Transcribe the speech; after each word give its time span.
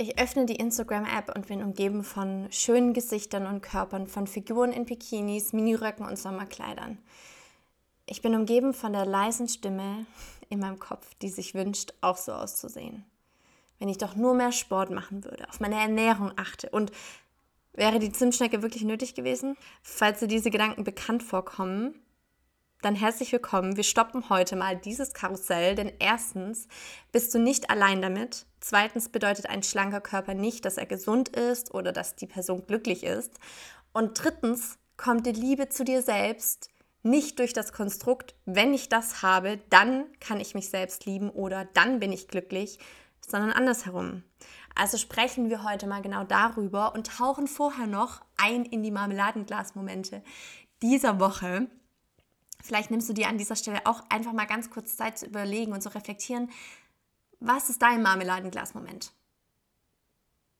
Ich 0.00 0.18
öffne 0.18 0.46
die 0.46 0.56
Instagram-App 0.56 1.36
und 1.36 1.48
bin 1.48 1.62
umgeben 1.62 2.04
von 2.04 2.50
schönen 2.50 2.94
Gesichtern 2.94 3.46
und 3.46 3.60
Körpern, 3.60 4.06
von 4.06 4.26
Figuren 4.26 4.72
in 4.72 4.86
Bikinis, 4.86 5.52
Miniröcken 5.52 6.06
und 6.06 6.16
Sommerkleidern. 6.16 6.96
Ich 8.06 8.22
bin 8.22 8.34
umgeben 8.34 8.72
von 8.72 8.94
der 8.94 9.04
leisen 9.04 9.46
Stimme 9.46 10.06
in 10.48 10.58
meinem 10.58 10.78
Kopf, 10.78 11.12
die 11.20 11.28
sich 11.28 11.52
wünscht, 11.52 11.92
auch 12.00 12.16
so 12.16 12.32
auszusehen. 12.32 13.04
Wenn 13.78 13.90
ich 13.90 13.98
doch 13.98 14.16
nur 14.16 14.32
mehr 14.32 14.52
Sport 14.52 14.88
machen 14.88 15.22
würde, 15.22 15.46
auf 15.50 15.60
meine 15.60 15.78
Ernährung 15.78 16.32
achte 16.36 16.70
und 16.70 16.92
wäre 17.74 17.98
die 17.98 18.10
Zimtschnecke 18.10 18.62
wirklich 18.62 18.84
nötig 18.84 19.14
gewesen? 19.14 19.54
Falls 19.82 20.20
dir 20.20 20.28
diese 20.28 20.50
Gedanken 20.50 20.82
bekannt 20.82 21.22
vorkommen, 21.22 21.94
dann 22.82 22.94
herzlich 22.94 23.30
willkommen. 23.32 23.76
Wir 23.76 23.84
stoppen 23.84 24.30
heute 24.30 24.56
mal 24.56 24.76
dieses 24.76 25.12
Karussell, 25.12 25.74
denn 25.74 25.92
erstens 25.98 26.66
bist 27.12 27.34
du 27.34 27.38
nicht 27.38 27.70
allein 27.70 28.00
damit. 28.00 28.46
Zweitens 28.60 29.10
bedeutet 29.10 29.50
ein 29.50 29.62
schlanker 29.62 30.00
Körper 30.00 30.34
nicht, 30.34 30.64
dass 30.64 30.78
er 30.78 30.86
gesund 30.86 31.28
ist 31.28 31.74
oder 31.74 31.92
dass 31.92 32.16
die 32.16 32.26
Person 32.26 32.66
glücklich 32.66 33.04
ist. 33.04 33.38
Und 33.92 34.22
drittens 34.22 34.78
kommt 34.96 35.26
die 35.26 35.32
Liebe 35.32 35.68
zu 35.68 35.84
dir 35.84 36.02
selbst 36.02 36.70
nicht 37.02 37.38
durch 37.38 37.52
das 37.52 37.72
Konstrukt, 37.72 38.34
wenn 38.44 38.74
ich 38.74 38.88
das 38.88 39.22
habe, 39.22 39.58
dann 39.70 40.04
kann 40.20 40.40
ich 40.40 40.54
mich 40.54 40.68
selbst 40.68 41.06
lieben 41.06 41.30
oder 41.30 41.66
dann 41.72 41.98
bin 41.98 42.12
ich 42.12 42.28
glücklich, 42.28 42.78
sondern 43.26 43.52
andersherum. 43.52 44.22
Also 44.74 44.98
sprechen 44.98 45.48
wir 45.50 45.64
heute 45.64 45.86
mal 45.86 46.02
genau 46.02 46.24
darüber 46.24 46.94
und 46.94 47.06
tauchen 47.06 47.46
vorher 47.46 47.86
noch 47.86 48.20
ein 48.36 48.64
in 48.64 48.82
die 48.82 48.90
Marmeladenglasmomente 48.90 50.22
dieser 50.82 51.20
Woche. 51.20 51.68
Vielleicht 52.62 52.90
nimmst 52.90 53.08
du 53.08 53.12
dir 53.12 53.28
an 53.28 53.38
dieser 53.38 53.56
Stelle 53.56 53.86
auch 53.86 54.02
einfach 54.08 54.32
mal 54.32 54.46
ganz 54.46 54.70
kurz 54.70 54.96
Zeit 54.96 55.18
zu 55.18 55.26
überlegen 55.26 55.72
und 55.72 55.82
zu 55.82 55.94
reflektieren, 55.94 56.50
was 57.40 57.70
ist 57.70 57.80
dein 57.80 58.02
Marmeladenglas-Moment? 58.02 59.12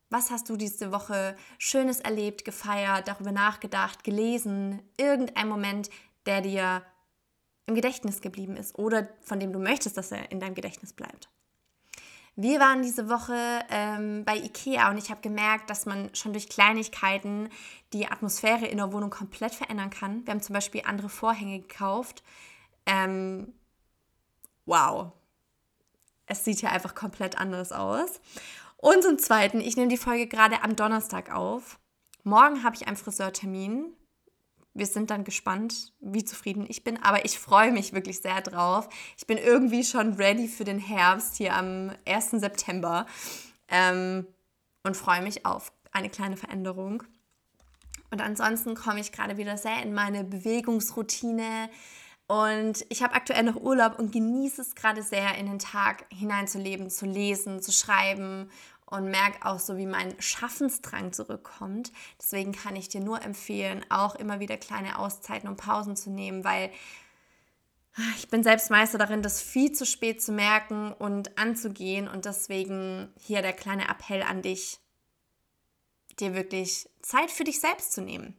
Was 0.09 0.31
hast 0.31 0.49
du 0.49 0.57
diese 0.57 0.91
Woche 0.93 1.37
Schönes 1.59 2.01
erlebt, 2.01 2.45
gefeiert, 2.45 3.07
darüber 3.07 3.33
nachgedacht, 3.33 4.03
gelesen? 4.03 4.83
Irgendein 4.97 5.49
Moment, 5.49 5.91
der 6.27 6.41
dir 6.41 6.83
im 7.67 7.75
Gedächtnis 7.75 8.21
geblieben 8.21 8.57
ist 8.57 8.77
oder 8.79 9.09
von 9.21 9.39
dem 9.39 9.53
du 9.53 9.61
möchtest, 9.61 9.97
dass 9.97 10.11
er 10.11 10.33
in 10.33 10.41
deinem 10.41 10.55
Gedächtnis 10.55 10.93
bleibt. 10.93 11.29
Wir 12.37 12.61
waren 12.61 12.83
diese 12.83 13.09
Woche 13.09 13.37
ähm, 13.71 14.25
bei 14.25 14.37
Ikea 14.37 14.91
und 14.91 14.99
ich 14.99 15.11
habe 15.11 15.21
gemerkt, 15.21 15.69
dass 15.69 15.85
man 15.85 16.15
schon 16.15 16.33
durch 16.33 16.49
Kleinigkeiten 16.49 17.51
die 17.93 18.07
Atmosphäre 18.07 18.67
in 18.67 18.79
der 18.79 18.93
Wohnung 18.93 19.11
komplett 19.11 19.55
verändern 19.55 19.91
kann. 19.91 20.25
Wir 20.25 20.33
haben 20.33 20.41
zum 20.41 20.55
Beispiel 20.55 20.83
andere 20.87 21.09
Vorhänge 21.09 21.61
gekauft. 21.61 22.23
Ähm, 22.87 23.53
wow. 24.65 25.13
Es 26.27 26.45
sieht 26.45 26.61
hier 26.61 26.71
einfach 26.71 26.95
komplett 26.95 27.39
anders 27.39 27.73
aus. 27.73 28.21
Und 28.77 29.03
zum 29.03 29.19
Zweiten, 29.19 29.61
ich 29.61 29.77
nehme 29.77 29.89
die 29.89 29.97
Folge 29.97 30.27
gerade 30.27 30.63
am 30.63 30.77
Donnerstag 30.77 31.35
auf. 31.35 31.79
Morgen 32.23 32.63
habe 32.63 32.77
ich 32.77 32.87
einen 32.87 32.97
Friseurtermin 32.97 33.93
wir 34.75 34.87
sind 34.87 35.11
dann 35.11 35.25
gespannt, 35.25 35.93
wie 36.01 36.25
zufrieden 36.25 36.65
ich 36.69 36.85
bin. 36.85 37.03
Aber 37.03 37.25
ich 37.25 37.39
freue 37.39 37.73
mich 37.73 37.93
wirklich 37.93 38.21
sehr 38.21 38.41
drauf. 38.41 38.89
Ich 39.17 39.27
bin 39.27 39.39
irgendwie 39.39 39.85
schon 39.85 40.15
ready 40.15 40.49
für 40.49 40.65
den 40.65 40.79
Herbst 40.79 41.37
hier 41.37 41.55
am 41.55 41.93
1. 42.07 42.31
September 42.33 43.07
ähm, 43.69 44.27
und 44.85 44.97
freue 44.97 45.23
mich 45.23 45.45
auf 45.45 45.73
eine 45.93 46.09
kleine 46.09 46.37
Veränderung. 46.37 47.03
Und 48.11 48.21
ansonsten 48.21 48.75
komme 48.75 49.01
ich 49.01 49.13
gerade 49.13 49.37
wieder 49.37 49.57
sehr 49.57 49.83
in 49.83 49.93
meine 49.93 50.25
Bewegungsroutine. 50.25 51.71
Und 52.27 52.87
ich 52.89 53.03
habe 53.03 53.15
aktuell 53.15 53.43
noch 53.43 53.57
Urlaub 53.57 53.99
und 53.99 54.13
genieße 54.13 54.63
es 54.63 54.77
gerade 54.77 55.03
sehr, 55.03 55.37
in 55.37 55.47
den 55.47 55.59
Tag 55.59 56.07
hineinzuleben, 56.13 56.89
zu 56.91 57.07
lesen, 57.07 57.61
zu 57.61 57.73
schreiben 57.73 58.49
und 58.91 59.11
merke 59.11 59.47
auch 59.47 59.59
so, 59.59 59.77
wie 59.77 59.87
mein 59.87 60.15
Schaffensdrang 60.21 61.13
zurückkommt. 61.13 61.93
Deswegen 62.21 62.53
kann 62.53 62.77
ich 62.77 62.89
dir 62.89 63.01
nur 63.01 63.23
empfehlen, 63.23 63.85
auch 63.89 64.15
immer 64.17 64.41
wieder 64.41 64.57
kleine 64.57 64.99
Auszeiten 64.99 65.49
und 65.49 65.57
Pausen 65.57 65.97
zu 65.97 66.11
nehmen, 66.11 66.45
weil 66.45 66.71
ich 68.17 68.29
bin 68.29 68.43
selbst 68.43 68.71
Meister 68.71 68.99
darin, 68.99 69.23
das 69.23 69.41
viel 69.41 69.73
zu 69.73 69.85
spät 69.85 70.23
zu 70.23 70.33
merken 70.33 70.93
und 70.93 71.39
anzugehen. 71.39 72.09
Und 72.09 72.25
deswegen 72.25 73.13
hier 73.19 73.43
der 73.43 73.53
kleine 73.53 73.89
Appell 73.89 74.23
an 74.23 74.43
dich, 74.43 74.79
dir 76.19 76.35
wirklich 76.35 76.89
Zeit 77.03 77.31
für 77.31 77.45
dich 77.45 77.61
selbst 77.61 77.93
zu 77.93 78.03
nehmen. 78.03 78.37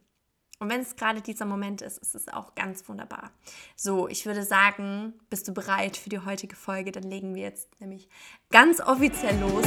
Und 0.62 0.70
wenn 0.70 0.82
es 0.82 0.94
gerade 0.94 1.20
dieser 1.20 1.44
Moment 1.44 1.82
ist, 1.82 1.98
ist 1.98 2.14
es 2.14 2.28
auch 2.28 2.54
ganz 2.54 2.88
wunderbar. 2.88 3.32
So, 3.74 4.06
ich 4.06 4.26
würde 4.26 4.44
sagen, 4.44 5.12
bist 5.28 5.48
du 5.48 5.52
bereit 5.52 5.96
für 5.96 6.08
die 6.08 6.20
heutige 6.20 6.54
Folge? 6.54 6.92
Dann 6.92 7.02
legen 7.02 7.34
wir 7.34 7.42
jetzt 7.42 7.68
nämlich 7.80 8.08
ganz 8.48 8.80
offiziell 8.80 9.40
los. 9.40 9.66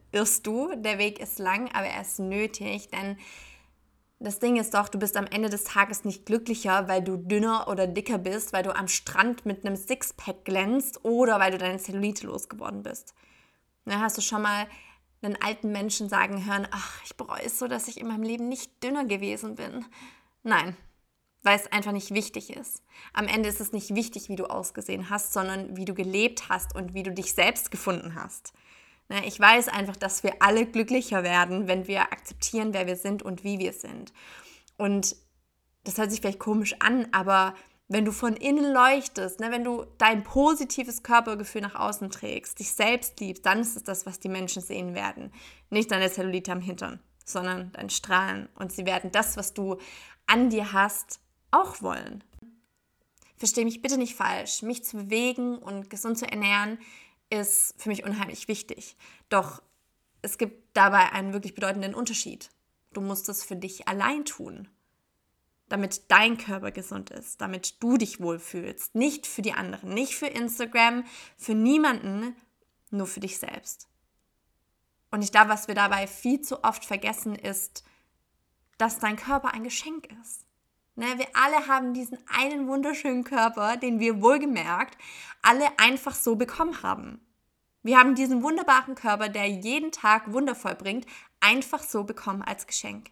irrst 0.11 0.45
du. 0.47 0.73
Der 0.75 0.97
Weg 0.97 1.19
ist 1.19 1.39
lang, 1.39 1.69
aber 1.73 1.87
er 1.87 2.01
ist 2.01 2.19
nötig, 2.19 2.89
denn 2.89 3.17
das 4.19 4.37
Ding 4.37 4.57
ist 4.57 4.75
doch, 4.75 4.87
du 4.87 4.99
bist 4.99 5.17
am 5.17 5.25
Ende 5.25 5.49
des 5.49 5.63
Tages 5.63 6.05
nicht 6.05 6.27
glücklicher, 6.27 6.87
weil 6.87 7.01
du 7.01 7.17
dünner 7.17 7.67
oder 7.67 7.87
dicker 7.87 8.19
bist, 8.19 8.53
weil 8.53 8.61
du 8.61 8.75
am 8.75 8.87
Strand 8.87 9.47
mit 9.47 9.65
einem 9.65 9.75
Sixpack 9.75 10.45
glänzt 10.45 11.03
oder 11.03 11.39
weil 11.39 11.51
du 11.51 11.57
deine 11.57 11.79
Zellulite 11.79 12.27
losgeworden 12.27 12.83
bist. 12.83 13.15
Na, 13.85 13.99
hast 13.99 14.17
du 14.17 14.21
schon 14.21 14.43
mal 14.43 14.67
einen 15.23 15.41
alten 15.41 15.71
Menschen 15.71 16.07
sagen 16.07 16.45
hören, 16.45 16.67
ach, 16.69 17.01
ich 17.03 17.17
bereue 17.17 17.43
es 17.43 17.57
so, 17.57 17.67
dass 17.67 17.87
ich 17.87 17.99
in 17.99 18.07
meinem 18.07 18.23
Leben 18.23 18.47
nicht 18.47 18.83
dünner 18.83 19.05
gewesen 19.05 19.55
bin. 19.55 19.85
Nein, 20.43 20.77
weil 21.41 21.57
es 21.57 21.71
einfach 21.71 21.91
nicht 21.91 22.11
wichtig 22.11 22.55
ist. 22.55 22.83
Am 23.13 23.27
Ende 23.27 23.49
ist 23.49 23.61
es 23.61 23.71
nicht 23.71 23.95
wichtig, 23.95 24.29
wie 24.29 24.35
du 24.35 24.45
ausgesehen 24.45 25.09
hast, 25.09 25.33
sondern 25.33 25.75
wie 25.77 25.85
du 25.85 25.95
gelebt 25.95 26.49
hast 26.49 26.75
und 26.75 26.93
wie 26.93 27.03
du 27.03 27.11
dich 27.11 27.33
selbst 27.33 27.71
gefunden 27.71 28.15
hast. 28.15 28.53
Ne, 29.11 29.25
ich 29.25 29.37
weiß 29.37 29.67
einfach, 29.67 29.97
dass 29.97 30.23
wir 30.23 30.41
alle 30.41 30.65
glücklicher 30.65 31.21
werden, 31.21 31.67
wenn 31.67 31.85
wir 31.85 32.13
akzeptieren, 32.13 32.73
wer 32.73 32.87
wir 32.87 32.95
sind 32.95 33.21
und 33.21 33.43
wie 33.43 33.59
wir 33.59 33.73
sind. 33.73 34.13
Und 34.77 35.17
das 35.83 35.97
hört 35.97 36.11
sich 36.11 36.21
vielleicht 36.21 36.39
komisch 36.39 36.77
an, 36.79 37.09
aber 37.11 37.53
wenn 37.89 38.05
du 38.05 38.13
von 38.13 38.37
innen 38.37 38.71
leuchtest, 38.71 39.41
ne, 39.41 39.51
wenn 39.51 39.65
du 39.65 39.85
dein 39.97 40.23
positives 40.23 41.03
Körpergefühl 41.03 41.59
nach 41.59 41.75
außen 41.75 42.09
trägst, 42.09 42.59
dich 42.59 42.71
selbst 42.71 43.19
liebst, 43.19 43.45
dann 43.45 43.59
ist 43.59 43.75
es 43.75 43.83
das, 43.83 44.05
was 44.05 44.21
die 44.21 44.29
Menschen 44.29 44.61
sehen 44.61 44.95
werden. 44.95 45.33
Nicht 45.69 45.91
deine 45.91 46.09
Zellulite 46.09 46.53
am 46.53 46.61
Hintern, 46.61 47.01
sondern 47.25 47.73
dein 47.73 47.89
Strahlen. 47.89 48.47
Und 48.55 48.71
sie 48.71 48.85
werden 48.85 49.11
das, 49.11 49.35
was 49.35 49.53
du 49.53 49.75
an 50.25 50.49
dir 50.49 50.71
hast, 50.71 51.19
auch 51.51 51.81
wollen. 51.81 52.23
Verstehe 53.35 53.65
mich 53.65 53.81
bitte 53.81 53.97
nicht 53.97 54.15
falsch. 54.15 54.61
Mich 54.61 54.85
zu 54.85 54.95
bewegen 54.95 55.57
und 55.57 55.89
gesund 55.89 56.17
zu 56.17 56.31
ernähren 56.31 56.77
ist 57.31 57.73
für 57.81 57.89
mich 57.89 58.03
unheimlich 58.03 58.47
wichtig. 58.47 58.95
Doch 59.29 59.63
es 60.21 60.37
gibt 60.37 60.75
dabei 60.77 61.11
einen 61.11 61.33
wirklich 61.33 61.55
bedeutenden 61.55 61.95
Unterschied. 61.95 62.51
Du 62.93 63.01
musst 63.01 63.29
es 63.29 63.43
für 63.43 63.55
dich 63.55 63.87
allein 63.87 64.25
tun, 64.25 64.67
damit 65.69 66.11
dein 66.11 66.37
Körper 66.37 66.71
gesund 66.71 67.09
ist, 67.09 67.41
damit 67.41 67.81
du 67.81 67.97
dich 67.97 68.19
wohlfühlst. 68.19 68.93
Nicht 68.93 69.25
für 69.25 69.41
die 69.41 69.53
anderen, 69.53 69.93
nicht 69.93 70.15
für 70.15 70.27
Instagram, 70.27 71.05
für 71.37 71.55
niemanden, 71.55 72.35
nur 72.91 73.07
für 73.07 73.21
dich 73.21 73.39
selbst. 73.39 73.87
Und 75.09 75.23
ich 75.23 75.31
glaube, 75.31 75.49
was 75.49 75.67
wir 75.67 75.75
dabei 75.75 76.07
viel 76.07 76.41
zu 76.41 76.63
oft 76.63 76.85
vergessen, 76.85 77.35
ist, 77.35 77.83
dass 78.77 78.99
dein 78.99 79.15
Körper 79.15 79.53
ein 79.53 79.63
Geschenk 79.63 80.09
ist. 80.21 80.45
Ne, 80.95 81.05
wir 81.17 81.27
alle 81.33 81.67
haben 81.67 81.93
diesen 81.93 82.17
einen 82.27 82.67
wunderschönen 82.67 83.23
Körper, 83.23 83.77
den 83.77 83.99
wir 83.99 84.21
wohlgemerkt 84.21 84.97
alle 85.41 85.67
einfach 85.79 86.13
so 86.13 86.35
bekommen 86.35 86.83
haben. 86.83 87.21
Wir 87.83 87.97
haben 87.97 88.15
diesen 88.15 88.43
wunderbaren 88.43 88.95
Körper, 88.95 89.29
der 89.29 89.47
jeden 89.47 89.91
Tag 89.91 90.31
wundervoll 90.31 90.75
bringt, 90.75 91.05
einfach 91.39 91.83
so 91.83 92.03
bekommen 92.03 92.41
als 92.41 92.67
Geschenk. 92.67 93.09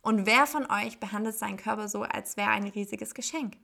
Und 0.00 0.26
wer 0.26 0.46
von 0.46 0.70
euch 0.70 0.98
behandelt 0.98 1.36
seinen 1.36 1.56
Körper 1.56 1.88
so, 1.88 2.02
als 2.02 2.36
wäre 2.36 2.50
ein 2.50 2.68
riesiges 2.68 3.14
Geschenk? 3.14 3.56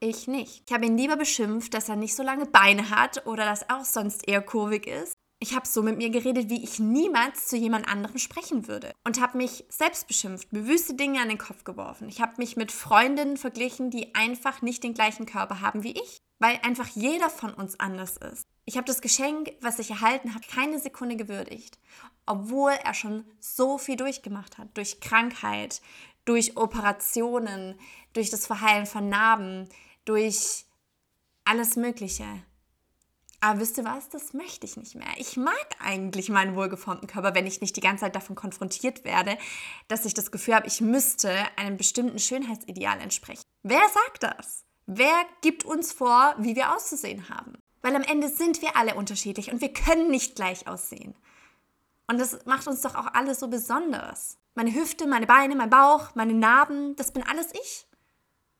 Ich 0.00 0.28
nicht. 0.28 0.64
Ich 0.66 0.72
habe 0.74 0.86
ihn 0.86 0.98
lieber 0.98 1.16
beschimpft, 1.16 1.72
dass 1.72 1.88
er 1.88 1.96
nicht 1.96 2.14
so 2.14 2.22
lange 2.22 2.46
Beine 2.46 2.90
hat 2.90 3.26
oder 3.26 3.44
dass 3.44 3.62
er 3.62 3.78
auch 3.78 3.84
sonst 3.84 4.28
eher 4.28 4.42
kurvig 4.42 4.86
ist 4.86 5.16
ich 5.38 5.54
habe 5.54 5.66
so 5.68 5.82
mit 5.82 5.98
mir 5.98 6.10
geredet, 6.10 6.48
wie 6.48 6.64
ich 6.64 6.78
niemals 6.78 7.48
zu 7.48 7.56
jemand 7.56 7.88
anderem 7.88 8.18
sprechen 8.18 8.68
würde. 8.68 8.92
Und 9.04 9.20
habe 9.20 9.36
mich 9.36 9.64
selbst 9.68 10.06
beschimpft, 10.06 10.52
mir 10.52 10.66
wüste 10.66 10.94
Dinge 10.94 11.20
an 11.20 11.28
den 11.28 11.38
Kopf 11.38 11.64
geworfen. 11.64 12.08
Ich 12.08 12.20
habe 12.20 12.34
mich 12.38 12.56
mit 12.56 12.72
Freundinnen 12.72 13.36
verglichen, 13.36 13.90
die 13.90 14.14
einfach 14.14 14.62
nicht 14.62 14.82
den 14.82 14.94
gleichen 14.94 15.26
Körper 15.26 15.60
haben 15.60 15.82
wie 15.82 15.92
ich. 15.92 16.22
Weil 16.38 16.58
einfach 16.62 16.88
jeder 16.88 17.30
von 17.30 17.54
uns 17.54 17.78
anders 17.80 18.16
ist. 18.16 18.46
Ich 18.64 18.76
habe 18.76 18.86
das 18.86 19.00
Geschenk, 19.00 19.52
was 19.60 19.78
ich 19.78 19.90
erhalten 19.90 20.34
habe, 20.34 20.44
keine 20.46 20.78
Sekunde 20.78 21.16
gewürdigt, 21.16 21.78
obwohl 22.26 22.72
er 22.72 22.94
schon 22.94 23.24
so 23.38 23.78
viel 23.78 23.96
durchgemacht 23.96 24.58
hat, 24.58 24.76
durch 24.76 25.00
Krankheit, 25.00 25.80
durch 26.24 26.56
Operationen, 26.56 27.78
durch 28.12 28.30
das 28.30 28.46
Verheilen 28.46 28.86
von 28.86 29.08
Narben, 29.08 29.68
durch 30.04 30.66
alles 31.44 31.76
Mögliche. 31.76 32.26
Aber 33.40 33.60
wisst 33.60 33.78
ihr 33.78 33.84
was? 33.84 34.08
Das 34.08 34.32
möchte 34.32 34.66
ich 34.66 34.76
nicht 34.76 34.94
mehr. 34.94 35.06
Ich 35.18 35.36
mag 35.36 35.66
eigentlich 35.78 36.28
meinen 36.28 36.56
wohlgeformten 36.56 37.06
Körper, 37.06 37.34
wenn 37.34 37.46
ich 37.46 37.60
nicht 37.60 37.76
die 37.76 37.80
ganze 37.80 38.00
Zeit 38.00 38.16
davon 38.16 38.34
konfrontiert 38.34 39.04
werde, 39.04 39.38
dass 39.88 40.04
ich 40.04 40.14
das 40.14 40.32
Gefühl 40.32 40.54
habe, 40.54 40.66
ich 40.66 40.80
müsste 40.80 41.30
einem 41.56 41.76
bestimmten 41.76 42.18
Schönheitsideal 42.18 43.00
entsprechen. 43.00 43.44
Wer 43.62 43.82
sagt 43.92 44.22
das? 44.22 44.64
Wer 44.86 45.24
gibt 45.42 45.64
uns 45.64 45.92
vor, 45.92 46.34
wie 46.38 46.54
wir 46.54 46.74
auszusehen 46.74 47.28
haben? 47.28 47.54
Weil 47.82 47.96
am 47.96 48.02
Ende 48.02 48.28
sind 48.28 48.62
wir 48.62 48.76
alle 48.76 48.94
unterschiedlich 48.94 49.52
und 49.52 49.60
wir 49.60 49.72
können 49.72 50.10
nicht 50.10 50.36
gleich 50.36 50.68
aussehen. 50.68 51.14
Und 52.06 52.18
das 52.18 52.46
macht 52.46 52.68
uns 52.68 52.82
doch 52.82 52.94
auch 52.94 53.12
alles 53.14 53.40
so 53.40 53.48
besonders. 53.48 54.38
Meine 54.54 54.72
Hüfte, 54.72 55.06
meine 55.06 55.26
Beine, 55.26 55.56
mein 55.56 55.70
Bauch, 55.70 56.14
meine 56.14 56.34
Narben, 56.34 56.94
das 56.96 57.12
bin 57.12 57.24
alles 57.24 57.48
ich. 57.52 57.86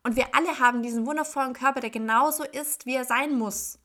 Und 0.03 0.17
wir 0.17 0.35
alle 0.35 0.59
haben 0.59 0.83
diesen 0.83 1.07
wundervollen 1.07 1.53
Körper, 1.53 1.81
der 1.81 1.91
genauso 1.91 2.45
ist, 2.45 2.87
wie 2.87 2.95
er 2.95 3.05
sein 3.05 3.39
muss, 3.39 3.79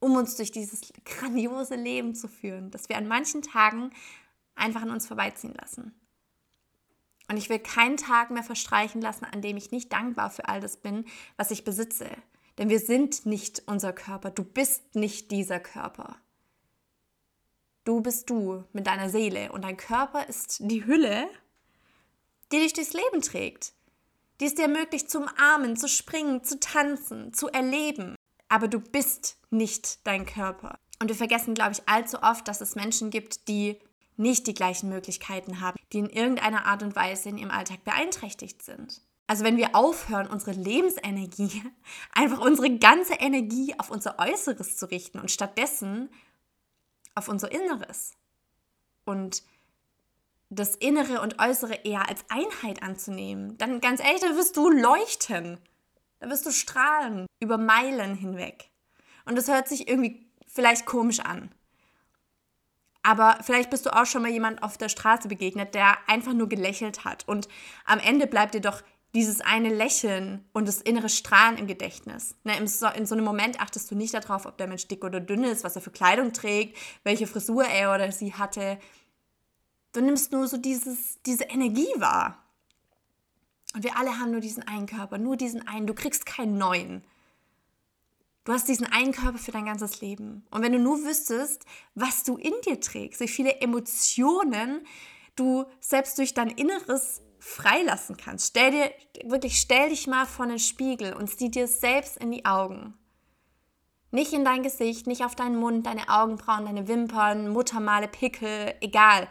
um 0.00 0.16
uns 0.16 0.36
durch 0.36 0.50
dieses 0.50 0.80
grandiose 1.04 1.76
Leben 1.76 2.14
zu 2.14 2.28
führen, 2.28 2.70
das 2.70 2.88
wir 2.88 2.96
an 2.96 3.08
manchen 3.08 3.42
Tagen 3.42 3.90
einfach 4.54 4.82
an 4.82 4.90
uns 4.90 5.06
vorbeiziehen 5.06 5.54
lassen. 5.54 5.99
Und 7.30 7.36
ich 7.36 7.48
will 7.48 7.60
keinen 7.60 7.96
Tag 7.96 8.32
mehr 8.32 8.42
verstreichen 8.42 9.00
lassen, 9.00 9.24
an 9.24 9.40
dem 9.40 9.56
ich 9.56 9.70
nicht 9.70 9.92
dankbar 9.92 10.30
für 10.30 10.48
all 10.48 10.60
das 10.60 10.76
bin, 10.76 11.04
was 11.36 11.52
ich 11.52 11.62
besitze. 11.62 12.10
Denn 12.58 12.68
wir 12.68 12.80
sind 12.80 13.24
nicht 13.24 13.62
unser 13.66 13.92
Körper. 13.92 14.32
Du 14.32 14.42
bist 14.42 14.96
nicht 14.96 15.30
dieser 15.30 15.60
Körper. 15.60 16.16
Du 17.84 18.00
bist 18.00 18.28
du 18.30 18.64
mit 18.72 18.88
deiner 18.88 19.10
Seele 19.10 19.52
und 19.52 19.62
dein 19.62 19.76
Körper 19.76 20.28
ist 20.28 20.58
die 20.60 20.84
Hülle, 20.84 21.28
die 22.50 22.58
dich 22.58 22.72
durchs 22.72 22.94
Leben 22.94 23.22
trägt, 23.22 23.74
die 24.40 24.46
es 24.46 24.56
dir 24.56 24.62
ermöglicht, 24.62 25.08
zu 25.08 25.20
umarmen, 25.20 25.76
zu 25.76 25.88
springen, 25.88 26.42
zu 26.42 26.58
tanzen, 26.58 27.32
zu 27.32 27.46
erleben. 27.46 28.16
Aber 28.48 28.66
du 28.66 28.80
bist 28.80 29.38
nicht 29.50 30.04
dein 30.04 30.26
Körper. 30.26 30.80
Und 31.00 31.06
wir 31.06 31.16
vergessen, 31.16 31.54
glaube 31.54 31.72
ich, 31.72 31.88
allzu 31.88 32.24
oft, 32.24 32.48
dass 32.48 32.60
es 32.60 32.74
Menschen 32.74 33.10
gibt, 33.10 33.46
die 33.46 33.78
nicht 34.20 34.46
die 34.46 34.54
gleichen 34.54 34.88
Möglichkeiten 34.88 35.60
haben, 35.60 35.78
die 35.92 35.98
in 35.98 36.10
irgendeiner 36.10 36.66
Art 36.66 36.82
und 36.82 36.94
Weise 36.94 37.28
in 37.28 37.38
ihrem 37.38 37.50
Alltag 37.50 37.84
beeinträchtigt 37.84 38.62
sind. 38.62 39.02
Also 39.26 39.44
wenn 39.44 39.56
wir 39.56 39.74
aufhören, 39.74 40.26
unsere 40.26 40.52
Lebensenergie, 40.52 41.62
einfach 42.12 42.40
unsere 42.40 42.78
ganze 42.78 43.14
Energie 43.14 43.74
auf 43.78 43.90
unser 43.90 44.18
Äußeres 44.18 44.76
zu 44.76 44.90
richten 44.90 45.18
und 45.18 45.30
stattdessen 45.30 46.10
auf 47.14 47.28
unser 47.28 47.50
Inneres 47.50 48.12
und 49.04 49.42
das 50.50 50.74
Innere 50.74 51.20
und 51.20 51.40
Äußere 51.40 51.74
eher 51.84 52.08
als 52.08 52.24
Einheit 52.28 52.82
anzunehmen, 52.82 53.56
dann 53.56 53.80
ganz 53.80 54.00
ehrlich, 54.00 54.20
dann 54.20 54.36
wirst 54.36 54.56
du 54.56 54.68
leuchten. 54.68 55.58
Da 56.18 56.28
wirst 56.28 56.44
du 56.44 56.50
strahlen 56.50 57.26
über 57.40 57.56
Meilen 57.56 58.14
hinweg. 58.14 58.70
Und 59.24 59.36
das 59.36 59.48
hört 59.48 59.68
sich 59.68 59.88
irgendwie 59.88 60.26
vielleicht 60.46 60.86
komisch 60.86 61.20
an. 61.20 61.54
Aber 63.02 63.38
vielleicht 63.42 63.70
bist 63.70 63.86
du 63.86 63.96
auch 63.96 64.06
schon 64.06 64.22
mal 64.22 64.30
jemand 64.30 64.62
auf 64.62 64.76
der 64.76 64.88
Straße 64.88 65.28
begegnet, 65.28 65.74
der 65.74 65.96
einfach 66.06 66.34
nur 66.34 66.48
gelächelt 66.48 67.04
hat. 67.04 67.26
Und 67.26 67.48
am 67.86 67.98
Ende 67.98 68.26
bleibt 68.26 68.54
dir 68.54 68.60
doch 68.60 68.82
dieses 69.14 69.40
eine 69.40 69.70
Lächeln 69.70 70.44
und 70.52 70.68
das 70.68 70.80
innere 70.80 71.08
Strahlen 71.08 71.58
im 71.58 71.66
Gedächtnis. 71.66 72.36
Ne, 72.44 72.56
in 72.58 72.68
so 72.68 72.86
einem 72.86 73.24
Moment 73.24 73.60
achtest 73.60 73.90
du 73.90 73.94
nicht 73.96 74.14
darauf, 74.14 74.46
ob 74.46 74.56
der 74.58 74.68
Mensch 74.68 74.86
dick 74.86 75.04
oder 75.04 75.18
dünn 75.18 75.44
ist, 75.44 75.64
was 75.64 75.74
er 75.74 75.82
für 75.82 75.90
Kleidung 75.90 76.32
trägt, 76.32 76.76
welche 77.02 77.26
Frisur 77.26 77.64
er 77.64 77.94
oder 77.94 78.12
sie 78.12 78.34
hatte. 78.34 78.78
Du 79.92 80.00
nimmst 80.00 80.30
nur 80.30 80.46
so 80.46 80.58
dieses, 80.58 81.20
diese 81.26 81.44
Energie 81.44 81.92
wahr. 81.96 82.44
Und 83.74 83.82
wir 83.82 83.96
alle 83.96 84.18
haben 84.18 84.30
nur 84.30 84.40
diesen 84.40 84.66
einen 84.66 84.86
Körper, 84.86 85.18
nur 85.18 85.36
diesen 85.36 85.66
einen. 85.66 85.86
Du 85.86 85.94
kriegst 85.94 86.26
keinen 86.26 86.58
neuen. 86.58 87.02
Du 88.44 88.52
hast 88.52 88.68
diesen 88.68 88.86
einen 88.86 89.12
Körper 89.12 89.38
für 89.38 89.52
dein 89.52 89.66
ganzes 89.66 90.00
Leben. 90.00 90.46
Und 90.50 90.62
wenn 90.62 90.72
du 90.72 90.78
nur 90.78 91.04
wüsstest, 91.04 91.64
was 91.94 92.24
du 92.24 92.36
in 92.36 92.54
dir 92.64 92.80
trägst, 92.80 93.20
wie 93.20 93.28
viele 93.28 93.60
Emotionen 93.60 94.86
du 95.36 95.66
selbst 95.80 96.18
durch 96.18 96.34
dein 96.34 96.48
Inneres 96.48 97.22
freilassen 97.38 98.16
kannst. 98.16 98.48
Stell 98.48 98.70
dir, 98.70 98.90
wirklich, 99.24 99.58
stell 99.58 99.88
dich 99.88 100.06
mal 100.06 100.26
vor 100.26 100.46
den 100.46 100.58
Spiegel 100.58 101.14
und 101.14 101.30
sieh 101.30 101.50
dir 101.50 101.66
selbst 101.66 102.16
in 102.18 102.30
die 102.30 102.44
Augen. 102.44 102.94
Nicht 104.10 104.32
in 104.32 104.44
dein 104.44 104.62
Gesicht, 104.62 105.06
nicht 105.06 105.24
auf 105.24 105.36
deinen 105.36 105.56
Mund, 105.56 105.86
deine 105.86 106.08
Augenbrauen, 106.08 106.66
deine 106.66 106.88
Wimpern, 106.88 107.48
Muttermale, 107.48 108.08
Pickel, 108.08 108.74
egal. 108.80 109.28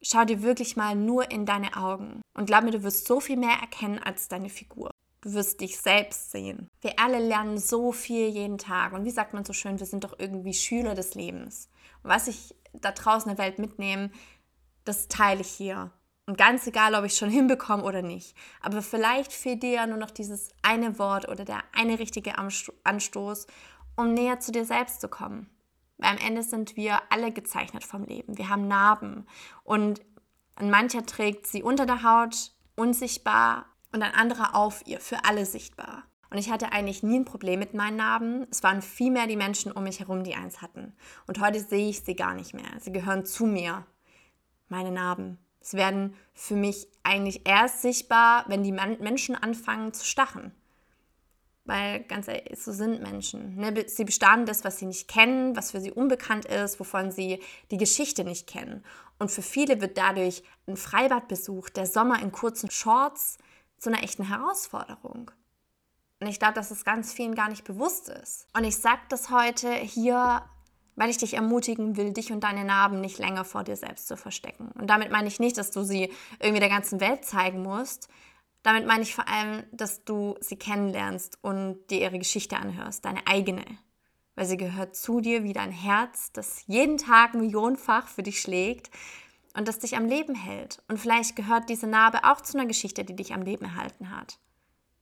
Schau 0.00 0.24
dir 0.24 0.42
wirklich 0.42 0.76
mal 0.76 0.94
nur 0.94 1.30
in 1.30 1.46
deine 1.46 1.76
Augen. 1.76 2.22
Und 2.34 2.46
glaub 2.46 2.64
mir, 2.64 2.70
du 2.70 2.82
wirst 2.82 3.06
so 3.06 3.20
viel 3.20 3.36
mehr 3.36 3.56
erkennen 3.60 3.98
als 3.98 4.28
deine 4.28 4.48
Figur. 4.48 4.91
Du 5.22 5.32
wirst 5.34 5.60
dich 5.60 5.78
selbst 5.78 6.32
sehen. 6.32 6.68
Wir 6.80 6.98
alle 6.98 7.20
lernen 7.20 7.56
so 7.56 7.92
viel 7.92 8.28
jeden 8.28 8.58
Tag. 8.58 8.92
Und 8.92 9.04
wie 9.04 9.10
sagt 9.10 9.34
man 9.34 9.44
so 9.44 9.52
schön, 9.52 9.78
wir 9.78 9.86
sind 9.86 10.04
doch 10.04 10.18
irgendwie 10.18 10.52
Schüler 10.52 10.94
des 10.94 11.14
Lebens. 11.14 11.70
Was 12.02 12.26
ich 12.26 12.54
da 12.72 12.90
draußen 12.90 13.30
in 13.30 13.36
der 13.36 13.44
Welt 13.46 13.58
mitnehme, 13.58 14.10
das 14.84 15.06
teile 15.06 15.42
ich 15.42 15.48
hier. 15.48 15.92
Und 16.26 16.38
ganz 16.38 16.66
egal, 16.66 16.94
ob 16.94 17.04
ich 17.04 17.16
schon 17.16 17.30
hinbekomme 17.30 17.84
oder 17.84 18.02
nicht. 18.02 18.36
Aber 18.60 18.82
vielleicht 18.82 19.32
fehlt 19.32 19.62
dir 19.62 19.70
ja 19.70 19.86
nur 19.86 19.98
noch 19.98 20.10
dieses 20.10 20.50
eine 20.62 20.98
Wort 20.98 21.28
oder 21.28 21.44
der 21.44 21.62
eine 21.72 21.98
richtige 22.00 22.34
Anstoß, 22.38 23.46
um 23.96 24.14
näher 24.14 24.40
zu 24.40 24.50
dir 24.50 24.64
selbst 24.64 25.00
zu 25.00 25.08
kommen. 25.08 25.48
Weil 25.98 26.10
am 26.10 26.18
Ende 26.18 26.42
sind 26.42 26.76
wir 26.76 27.00
alle 27.10 27.30
gezeichnet 27.30 27.84
vom 27.84 28.04
Leben. 28.04 28.38
Wir 28.38 28.48
haben 28.48 28.66
Narben. 28.66 29.26
Und 29.62 30.00
mancher 30.60 31.06
trägt 31.06 31.46
sie 31.46 31.62
unter 31.62 31.86
der 31.86 32.02
Haut, 32.02 32.52
unsichtbar, 32.74 33.66
und 33.92 34.02
ein 34.02 34.14
anderer 34.14 34.54
auf 34.54 34.82
ihr, 34.86 35.00
für 35.00 35.24
alle 35.24 35.46
sichtbar. 35.46 36.04
Und 36.30 36.38
ich 36.38 36.50
hatte 36.50 36.72
eigentlich 36.72 37.02
nie 37.02 37.18
ein 37.18 37.26
Problem 37.26 37.58
mit 37.58 37.74
meinen 37.74 37.98
Narben. 37.98 38.46
Es 38.50 38.62
waren 38.62 38.80
vielmehr 38.80 39.26
die 39.26 39.36
Menschen 39.36 39.70
um 39.70 39.84
mich 39.84 40.00
herum, 40.00 40.24
die 40.24 40.34
eins 40.34 40.62
hatten. 40.62 40.94
Und 41.26 41.40
heute 41.40 41.60
sehe 41.60 41.90
ich 41.90 42.00
sie 42.00 42.16
gar 42.16 42.34
nicht 42.34 42.54
mehr. 42.54 42.70
Sie 42.80 42.90
gehören 42.90 43.26
zu 43.26 43.44
mir, 43.44 43.86
meine 44.70 44.90
Narben. 44.90 45.38
Es 45.60 45.74
werden 45.74 46.14
für 46.32 46.56
mich 46.56 46.88
eigentlich 47.02 47.46
erst 47.46 47.82
sichtbar, 47.82 48.44
wenn 48.48 48.62
die 48.62 48.72
Menschen 48.72 49.36
anfangen 49.36 49.92
zu 49.92 50.06
stachen. 50.06 50.52
Weil 51.64 52.02
ganz 52.04 52.26
ehrlich, 52.26 52.58
so 52.58 52.72
sind 52.72 53.02
Menschen. 53.02 53.56
Ne? 53.56 53.84
Sie 53.86 54.04
bestanden 54.04 54.46
das, 54.46 54.64
was 54.64 54.78
sie 54.78 54.86
nicht 54.86 55.08
kennen, 55.08 55.54
was 55.54 55.70
für 55.70 55.80
sie 55.80 55.92
unbekannt 55.92 56.46
ist, 56.46 56.80
wovon 56.80 57.12
sie 57.12 57.40
die 57.70 57.76
Geschichte 57.76 58.24
nicht 58.24 58.48
kennen. 58.48 58.82
Und 59.18 59.30
für 59.30 59.42
viele 59.42 59.80
wird 59.82 59.98
dadurch 59.98 60.42
ein 60.66 60.76
Freibadbesuch, 60.76 61.68
der 61.68 61.86
Sommer 61.86 62.20
in 62.22 62.32
kurzen 62.32 62.70
Shorts 62.70 63.36
zu 63.82 63.90
einer 63.90 64.02
echten 64.02 64.24
Herausforderung. 64.28 65.30
Und 66.20 66.28
ich 66.28 66.38
glaube, 66.38 66.54
dass 66.54 66.70
es 66.70 66.84
ganz 66.84 67.12
vielen 67.12 67.34
gar 67.34 67.48
nicht 67.48 67.64
bewusst 67.64 68.08
ist. 68.08 68.46
Und 68.56 68.64
ich 68.64 68.76
sage 68.76 69.00
das 69.08 69.30
heute 69.30 69.72
hier 69.74 70.42
weil 70.94 71.10
ich 71.10 71.16
dich 71.16 71.34
ermutigen 71.34 71.96
will, 71.96 72.12
dich 72.12 72.32
und 72.32 72.44
deine 72.44 72.64
Narben 72.64 73.00
nicht 73.00 73.18
länger 73.18 73.44
vor 73.44 73.64
dir 73.64 73.76
selbst 73.76 74.08
zu 74.08 74.16
verstecken. 74.16 74.70
Und 74.78 74.88
damit 74.88 75.10
meine 75.10 75.28
ich 75.28 75.40
nicht, 75.40 75.56
dass 75.56 75.70
du 75.70 75.82
sie 75.84 76.12
irgendwie 76.38 76.60
der 76.60 76.68
ganzen 76.68 77.00
Welt 77.00 77.24
zeigen 77.24 77.62
musst. 77.62 78.08
Damit 78.62 78.86
meine 78.86 79.02
ich 79.02 79.14
vor 79.14 79.26
allem, 79.26 79.64
dass 79.72 80.04
du 80.04 80.36
sie 80.40 80.56
kennenlernst 80.56 81.38
und 81.40 81.86
dir 81.90 82.00
ihre 82.00 82.18
Geschichte 82.18 82.56
anhörst, 82.56 83.04
deine 83.04 83.26
eigene. 83.26 83.64
Weil 84.34 84.46
sie 84.46 84.56
gehört 84.56 84.96
zu 84.96 85.20
dir 85.20 85.44
wie 85.44 85.52
dein 85.52 85.72
Herz, 85.72 86.30
das 86.32 86.64
jeden 86.66 86.98
Tag 86.98 87.34
millionenfach 87.34 88.08
für 88.08 88.22
dich 88.22 88.40
schlägt 88.40 88.90
und 89.54 89.68
das 89.68 89.78
dich 89.78 89.96
am 89.96 90.06
Leben 90.06 90.34
hält. 90.34 90.82
Und 90.88 90.98
vielleicht 90.98 91.36
gehört 91.36 91.68
diese 91.68 91.86
Narbe 91.86 92.24
auch 92.24 92.40
zu 92.40 92.58
einer 92.58 92.66
Geschichte, 92.66 93.04
die 93.04 93.16
dich 93.16 93.32
am 93.34 93.42
Leben 93.42 93.64
erhalten 93.64 94.16
hat. 94.16 94.38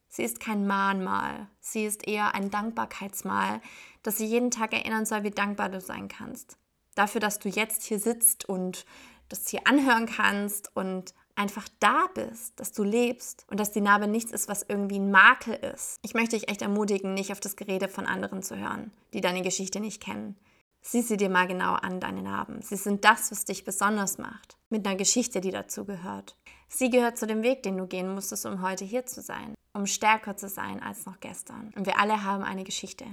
Sie 0.09 0.25
ist 0.25 0.41
kein 0.41 0.67
Mahnmal, 0.67 1.47
sie 1.61 1.85
ist 1.85 2.07
eher 2.09 2.35
ein 2.35 2.51
Dankbarkeitsmal, 2.51 3.61
das 4.03 4.19
sie 4.19 4.27
jeden 4.27 4.51
Tag 4.51 4.73
erinnern 4.73 5.07
soll, 5.07 5.23
wie 5.23 5.31
dankbar 5.31 5.69
du 5.69 5.81
sein 5.81 6.09
kannst. 6.09 6.59
Dafür, 6.97 7.21
dass 7.21 7.39
du 7.39 7.49
jetzt 7.49 7.85
hier 7.85 8.01
sitzt 8.01 8.49
und 8.49 8.85
das 9.29 9.49
hier 9.49 9.69
anhören 9.69 10.07
kannst 10.07 10.75
und 10.75 11.15
einfach 11.37 11.69
da 11.79 12.09
bist, 12.13 12.59
dass 12.59 12.73
du 12.73 12.83
lebst 12.83 13.47
und 13.49 13.61
dass 13.61 13.71
die 13.71 13.81
Narbe 13.81 14.09
nichts 14.09 14.33
ist, 14.33 14.49
was 14.49 14.67
irgendwie 14.69 14.99
ein 14.99 15.13
Makel 15.13 15.55
ist. 15.55 15.99
Ich 16.03 16.15
möchte 16.15 16.37
dich 16.37 16.49
echt 16.49 16.61
ermutigen, 16.61 17.15
nicht 17.15 17.31
auf 17.31 17.41
das 17.41 17.57
Gerede 17.57 17.89
von 17.89 18.07
anderen 18.07 18.43
zu 18.43 18.59
hören, 18.59 18.93
die 19.15 19.21
deine 19.21 19.43
Geschichte 19.43 19.79
nicht 19.79 20.03
kennen. 20.03 20.37
Sieh 20.83 21.03
sie 21.03 21.17
dir 21.17 21.29
mal 21.29 21.47
genau 21.47 21.75
an, 21.75 22.01
deine 22.01 22.23
Narben. 22.23 22.63
Sie 22.63 22.77
sind 22.77 23.05
das, 23.05 23.31
was 23.31 23.45
dich 23.45 23.65
besonders 23.65 24.19
macht, 24.19 24.57
mit 24.71 24.87
einer 24.87 24.97
Geschichte, 24.97 25.41
die 25.41 25.51
dazu 25.51 25.85
gehört. 25.85 26.37
Sie 26.69 26.91
gehört 26.91 27.19
zu 27.19 27.27
dem 27.27 27.43
Weg, 27.43 27.63
den 27.63 27.77
du 27.77 27.87
gehen 27.87 28.15
musstest, 28.15 28.47
um 28.47 28.63
heute 28.63 28.85
hier 28.85 29.05
zu 29.05 29.21
sein 29.21 29.55
um 29.73 29.87
stärker 29.87 30.37
zu 30.37 30.49
sein 30.49 30.83
als 30.83 31.07
noch 31.07 31.21
gestern. 31.21 31.73
Und 31.77 31.87
wir 31.87 31.99
alle 31.99 32.25
haben 32.25 32.43
eine 32.43 32.65
Geschichte. 32.65 33.05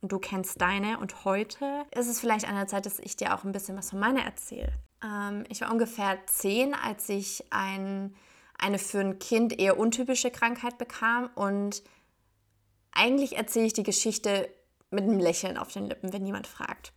Und 0.00 0.12
du 0.12 0.18
kennst 0.18 0.60
deine 0.60 0.98
und 0.98 1.24
heute 1.24 1.84
ist 1.94 2.08
es 2.08 2.20
vielleicht 2.20 2.48
an 2.48 2.54
der 2.54 2.66
Zeit, 2.66 2.86
dass 2.86 2.98
ich 2.98 3.16
dir 3.16 3.34
auch 3.34 3.44
ein 3.44 3.52
bisschen 3.52 3.76
was 3.76 3.90
von 3.90 3.98
meiner 3.98 4.24
erzähle. 4.24 4.72
Ähm, 5.04 5.44
ich 5.50 5.60
war 5.60 5.70
ungefähr 5.70 6.18
zehn, 6.26 6.74
als 6.74 7.08
ich 7.10 7.44
ein, 7.50 8.14
eine 8.58 8.78
für 8.78 9.00
ein 9.00 9.18
Kind 9.18 9.58
eher 9.58 9.78
untypische 9.78 10.30
Krankheit 10.30 10.78
bekam 10.78 11.28
und 11.34 11.82
Eigentlich 12.92 13.36
erzähle 13.36 13.66
ich 13.66 13.72
die 13.72 13.84
Geschichte 13.84 14.52
mit 14.90 15.04
einem 15.04 15.20
Lächeln 15.20 15.56
auf 15.56 15.72
den 15.72 15.86
Lippen, 15.86 16.12
wenn 16.12 16.26
jemand 16.26 16.48
fragt. 16.48 16.92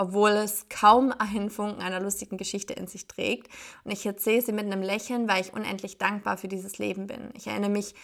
Obwohl 0.00 0.30
es 0.30 0.66
kaum 0.70 1.12
einen 1.12 1.50
Funken 1.50 1.82
einer 1.82 2.00
lustigen 2.00 2.38
Geschichte 2.38 2.72
in 2.72 2.86
sich 2.86 3.06
trägt. 3.06 3.52
Und 3.84 3.90
ich 3.90 4.06
erzähle 4.06 4.40
sie 4.40 4.52
mit 4.52 4.64
einem 4.64 4.80
Lächeln, 4.80 5.28
weil 5.28 5.42
ich 5.42 5.52
unendlich 5.52 5.98
dankbar 5.98 6.38
für 6.38 6.48
dieses 6.48 6.78
Leben 6.78 7.06
bin. 7.06 7.28
Ich 7.34 7.48
erinnere 7.48 7.68
mich 7.68 7.94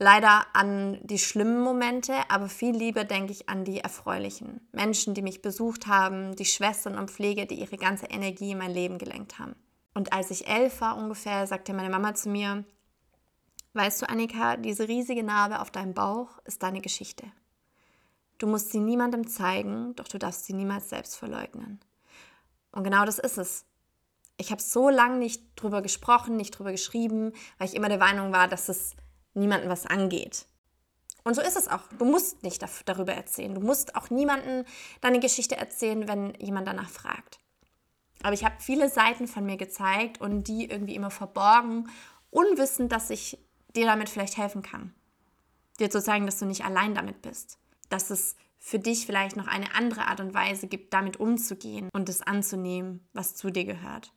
leider 0.00 0.44
an 0.54 0.98
die 1.04 1.20
schlimmen 1.20 1.62
Momente, 1.62 2.14
aber 2.28 2.48
viel 2.48 2.74
lieber 2.74 3.04
denke 3.04 3.30
ich 3.30 3.48
an 3.48 3.64
die 3.64 3.78
erfreulichen. 3.78 4.60
Menschen, 4.72 5.14
die 5.14 5.22
mich 5.22 5.40
besucht 5.40 5.86
haben, 5.86 6.34
die 6.34 6.44
Schwestern 6.44 6.98
und 6.98 7.12
Pflege, 7.12 7.46
die 7.46 7.60
ihre 7.60 7.76
ganze 7.76 8.06
Energie 8.06 8.50
in 8.50 8.58
mein 8.58 8.74
Leben 8.74 8.98
gelenkt 8.98 9.38
haben. 9.38 9.54
Und 9.94 10.12
als 10.12 10.32
ich 10.32 10.48
elf 10.48 10.80
war 10.80 10.96
ungefähr, 10.96 11.46
sagte 11.46 11.74
meine 11.74 11.90
Mama 11.90 12.16
zu 12.16 12.28
mir, 12.28 12.64
weißt 13.74 14.02
du, 14.02 14.08
Annika, 14.08 14.56
diese 14.56 14.88
riesige 14.88 15.22
Narbe 15.22 15.60
auf 15.60 15.70
deinem 15.70 15.94
Bauch 15.94 16.40
ist 16.44 16.64
deine 16.64 16.80
Geschichte. 16.80 17.24
Du 18.38 18.46
musst 18.46 18.70
sie 18.70 18.80
niemandem 18.80 19.26
zeigen, 19.26 19.94
doch 19.96 20.08
du 20.08 20.18
darfst 20.18 20.46
sie 20.46 20.52
niemals 20.52 20.88
selbst 20.88 21.16
verleugnen. 21.16 21.80
Und 22.72 22.84
genau 22.84 23.04
das 23.04 23.18
ist 23.18 23.38
es. 23.38 23.64
Ich 24.36 24.52
habe 24.52 24.62
so 24.62 24.88
lange 24.88 25.16
nicht 25.16 25.42
drüber 25.56 25.82
gesprochen, 25.82 26.36
nicht 26.36 26.52
drüber 26.52 26.70
geschrieben, 26.70 27.32
weil 27.58 27.68
ich 27.68 27.74
immer 27.74 27.88
der 27.88 27.98
Meinung 27.98 28.32
war, 28.32 28.46
dass 28.46 28.68
es 28.68 28.94
niemandem 29.34 29.68
was 29.68 29.86
angeht. 29.86 30.46
Und 31.24 31.34
so 31.34 31.42
ist 31.42 31.56
es 31.56 31.68
auch. 31.68 31.82
Du 31.98 32.04
musst 32.04 32.42
nicht 32.42 32.64
darüber 32.86 33.12
erzählen. 33.12 33.54
Du 33.54 33.60
musst 33.60 33.96
auch 33.96 34.10
niemandem 34.10 34.64
deine 35.00 35.18
Geschichte 35.18 35.56
erzählen, 35.56 36.06
wenn 36.06 36.34
jemand 36.34 36.68
danach 36.68 36.88
fragt. 36.88 37.40
Aber 38.22 38.32
ich 38.32 38.44
habe 38.44 38.54
viele 38.60 38.88
Seiten 38.88 39.26
von 39.26 39.44
mir 39.44 39.56
gezeigt 39.56 40.20
und 40.20 40.44
die 40.44 40.70
irgendwie 40.70 40.94
immer 40.94 41.10
verborgen, 41.10 41.90
unwissend, 42.30 42.92
dass 42.92 43.10
ich 43.10 43.38
dir 43.76 43.86
damit 43.86 44.08
vielleicht 44.08 44.36
helfen 44.36 44.62
kann. 44.62 44.94
Dir 45.78 45.90
zu 45.90 46.02
zeigen, 46.02 46.26
dass 46.26 46.38
du 46.38 46.46
nicht 46.46 46.64
allein 46.64 46.94
damit 46.94 47.22
bist. 47.22 47.58
Dass 47.88 48.10
es 48.10 48.36
für 48.58 48.78
dich 48.78 49.06
vielleicht 49.06 49.36
noch 49.36 49.46
eine 49.46 49.74
andere 49.74 50.06
Art 50.08 50.20
und 50.20 50.34
Weise 50.34 50.66
gibt, 50.66 50.92
damit 50.92 51.18
umzugehen 51.18 51.88
und 51.92 52.08
es 52.08 52.22
anzunehmen, 52.22 53.06
was 53.12 53.34
zu 53.34 53.50
dir 53.50 53.64
gehört. 53.64 54.12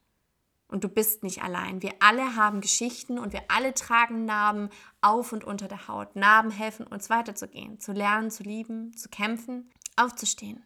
Und 0.67 0.83
du 0.85 0.89
bist 0.89 1.23
nicht 1.23 1.43
allein. 1.43 1.81
Wir 1.81 1.93
alle 1.99 2.35
haben 2.35 2.61
Geschichten 2.61 3.19
und 3.19 3.33
wir 3.33 3.43
alle 3.49 3.73
tragen 3.73 4.25
Narben 4.25 4.69
auf 5.01 5.33
und 5.33 5.43
unter 5.43 5.67
der 5.67 5.89
Haut. 5.89 6.15
Narben 6.15 6.49
helfen 6.49 6.87
uns 6.87 7.09
weiterzugehen, 7.09 7.79
zu 7.79 7.91
lernen, 7.91 8.31
zu 8.31 8.43
lieben, 8.43 8.95
zu 8.95 9.09
kämpfen, 9.09 9.69
aufzustehen. 9.97 10.65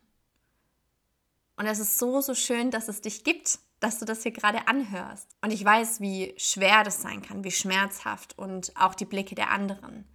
Und 1.57 1.65
es 1.65 1.79
ist 1.79 1.97
so, 1.97 2.21
so 2.21 2.35
schön, 2.35 2.69
dass 2.69 2.87
es 2.87 3.01
dich 3.01 3.23
gibt, 3.23 3.59
dass 3.79 3.99
du 3.99 4.05
das 4.05 4.23
hier 4.23 4.31
gerade 4.31 4.67
anhörst. 4.67 5.35
Und 5.41 5.51
ich 5.51 5.63
weiß, 5.63 6.01
wie 6.01 6.33
schwer 6.37 6.83
das 6.83 7.01
sein 7.01 7.21
kann, 7.21 7.43
wie 7.43 7.51
schmerzhaft 7.51 8.37
und 8.37 8.73
auch 8.75 8.93
die 8.93 9.05
Blicke 9.05 9.35
der 9.35 9.49
anderen. 9.49 10.05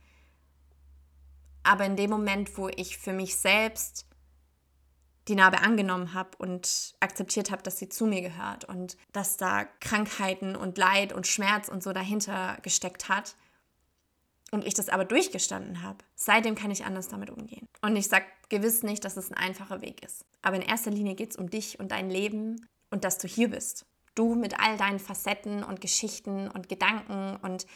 Aber 1.62 1.84
in 1.84 1.96
dem 1.96 2.10
Moment, 2.10 2.56
wo 2.56 2.68
ich 2.68 2.98
für 2.98 3.12
mich 3.12 3.36
selbst 3.36 4.06
die 5.28 5.34
Narbe 5.34 5.60
angenommen 5.60 6.14
habe 6.14 6.30
und 6.38 6.94
akzeptiert 7.00 7.50
habe, 7.50 7.62
dass 7.62 7.78
sie 7.78 7.88
zu 7.88 8.06
mir 8.06 8.22
gehört 8.22 8.64
und 8.64 8.96
dass 9.12 9.36
da 9.36 9.64
Krankheiten 9.64 10.56
und 10.56 10.78
Leid 10.78 11.12
und 11.12 11.26
Schmerz 11.26 11.68
und 11.68 11.82
so 11.82 11.92
dahinter 11.92 12.58
gesteckt 12.62 13.08
hat, 13.08 13.36
und 14.50 14.66
ich 14.66 14.74
das 14.74 14.88
aber 14.88 15.04
durchgestanden 15.04 15.82
habe, 15.82 15.98
seitdem 16.14 16.54
kann 16.54 16.70
ich 16.70 16.84
anders 16.84 17.08
damit 17.08 17.30
umgehen. 17.30 17.68
Und 17.82 17.96
ich 17.96 18.08
sage 18.08 18.26
gewiss 18.48 18.82
nicht, 18.82 19.04
dass 19.04 19.16
es 19.16 19.30
ein 19.30 19.36
einfacher 19.36 19.80
Weg 19.80 20.04
ist. 20.04 20.24
Aber 20.42 20.56
in 20.56 20.62
erster 20.62 20.90
Linie 20.90 21.14
geht 21.14 21.30
es 21.30 21.36
um 21.36 21.50
dich 21.50 21.78
und 21.78 21.92
dein 21.92 22.10
Leben 22.10 22.68
und 22.90 23.04
dass 23.04 23.18
du 23.18 23.28
hier 23.28 23.48
bist. 23.48 23.86
Du 24.14 24.34
mit 24.34 24.58
all 24.58 24.76
deinen 24.76 24.98
Facetten 24.98 25.62
und 25.62 25.80
Geschichten 25.80 26.48
und 26.48 26.68
Gedanken 26.68 27.36
und 27.42 27.66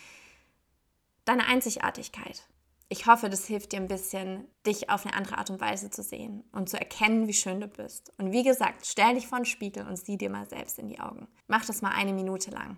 deine 1.25 1.47
Einzigartigkeit. 1.47 2.49
Ich 2.88 3.07
hoffe, 3.07 3.31
das 3.31 3.47
hilft 3.47 3.73
dir 3.73 3.81
ein 3.81 3.88
bisschen, 3.88 4.47
dich 4.67 4.91
auf 4.91 5.07
eine 5.07 5.17
andere 5.17 5.38
Art 5.38 5.50
und 5.50 5.61
Weise 5.61 5.91
zu 5.91 6.03
sehen 6.03 6.45
und 6.53 6.69
zu 6.69 6.79
erkennen, 6.79 7.26
wie 7.26 7.33
schön 7.33 7.61
du 7.61 7.67
bist. 7.67 8.12
Und 8.19 8.31
wie 8.31 8.43
gesagt, 8.43 8.87
stell 8.87 9.14
dich 9.14 9.26
vor 9.26 9.38
den 9.38 9.47
Spiegel 9.47 9.87
und 9.87 9.97
sieh 9.97 10.19
dir 10.19 10.31
mal 10.31 10.47
selbst 10.49 10.79
in 10.79 10.88
die 10.88 11.00
Augen. 11.00 11.26
Mach 11.47 11.64
das 11.64 11.83
mal 11.83 11.93
eine 11.93 12.12
Minute 12.12 12.50
lang. 12.50 12.76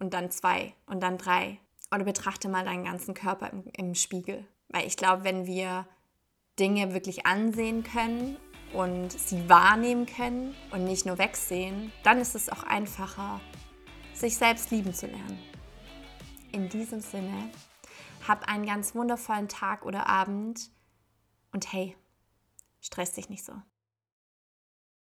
Und 0.00 0.12
dann 0.14 0.30
zwei 0.30 0.74
und 0.86 1.02
dann 1.02 1.18
drei 1.18 1.58
oder 1.94 2.04
betrachte 2.04 2.48
mal 2.48 2.64
deinen 2.64 2.84
ganzen 2.84 3.14
Körper 3.14 3.50
im, 3.50 3.64
im 3.76 3.94
Spiegel. 3.94 4.44
Weil 4.68 4.86
ich 4.86 4.96
glaube, 4.96 5.24
wenn 5.24 5.46
wir 5.46 5.86
Dinge 6.58 6.92
wirklich 6.92 7.24
ansehen 7.24 7.84
können 7.84 8.36
und 8.72 9.12
sie 9.12 9.48
wahrnehmen 9.48 10.06
können 10.06 10.54
und 10.72 10.84
nicht 10.84 11.06
nur 11.06 11.18
wegsehen, 11.18 11.92
dann 12.02 12.18
ist 12.18 12.34
es 12.34 12.48
auch 12.48 12.64
einfacher, 12.64 13.40
sich 14.14 14.36
selbst 14.36 14.70
lieben 14.70 14.92
zu 14.92 15.06
lernen. 15.06 15.38
In 16.50 16.68
diesem 16.68 17.00
Sinne, 17.00 17.50
hab 18.26 18.48
einen 18.48 18.66
ganz 18.66 18.94
wundervollen 18.94 19.48
Tag 19.48 19.84
oder 19.84 20.06
Abend 20.08 20.70
und 21.52 21.72
hey, 21.72 21.96
stress 22.80 23.12
dich 23.12 23.28
nicht 23.28 23.44
so. 23.44 23.52